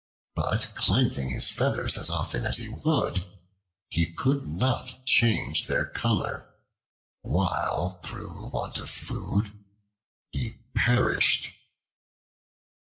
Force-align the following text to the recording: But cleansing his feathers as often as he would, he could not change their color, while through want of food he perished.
But 0.33 0.73
cleansing 0.73 1.29
his 1.29 1.51
feathers 1.51 1.95
as 1.95 2.09
often 2.09 2.43
as 2.43 2.57
he 2.57 2.69
would, 2.83 3.23
he 3.87 4.11
could 4.11 4.47
not 4.47 5.05
change 5.05 5.67
their 5.67 5.85
color, 5.85 6.55
while 7.21 7.99
through 8.03 8.47
want 8.47 8.79
of 8.79 8.89
food 8.89 9.53
he 10.31 10.55
perished. 10.73 11.49